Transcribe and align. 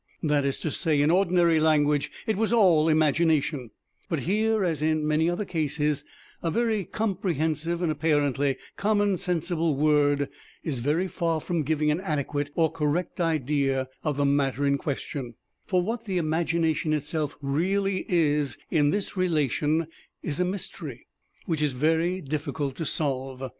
That 0.23 0.45
is 0.45 0.57
to 0.61 0.71
say, 0.71 0.99
in 0.99 1.11
ordinary 1.11 1.59
language, 1.59 2.11
it 2.25 2.35
was 2.35 2.51
"all 2.51 2.89
imagination" 2.89 3.69
but 4.09 4.21
here, 4.21 4.63
as 4.65 4.81
in 4.81 5.05
many 5.07 5.29
other 5.29 5.45
cases, 5.45 6.03
a 6.41 6.49
very 6.49 6.85
comprehensive 6.85 7.83
and 7.83 7.91
apparently 7.91 8.57
common 8.77 9.17
sensible 9.17 9.75
word 9.75 10.27
is 10.63 10.79
very 10.79 11.07
far 11.07 11.39
from 11.39 11.61
giving 11.61 11.91
an 11.91 12.01
adequate 12.01 12.49
or 12.55 12.71
correct 12.71 13.19
idea 13.21 13.89
of 14.03 14.17
the 14.17 14.25
matter 14.25 14.65
in 14.65 14.79
question 14.79 15.35
for 15.67 15.83
what 15.83 16.05
the 16.05 16.17
imagination 16.17 16.93
itself 16.93 17.37
really 17.39 18.03
is 18.09 18.57
in 18.71 18.89
this 18.89 19.15
relation 19.15 19.85
is 20.23 20.39
a 20.39 20.43
mystery 20.43 21.05
which 21.45 21.61
is 21.61 21.73
very 21.73 22.21
difficult 22.21 22.75
to 22.77 22.85
solve. 22.85 23.43